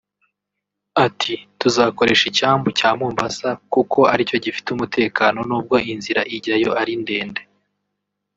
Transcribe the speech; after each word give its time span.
Ati 1.05 1.33
“Tuzakoresha 1.59 2.23
icyambu 2.31 2.67
cya 2.79 2.89
Mombasa 2.99 3.49
kuko 3.73 3.99
aricyo 4.13 4.37
gifite 4.45 4.67
umutekano 4.71 5.39
n’ubwo 5.49 5.75
inzira 5.91 6.21
ijyayo 6.35 6.69
ari 6.81 6.93
ndende 7.01 7.41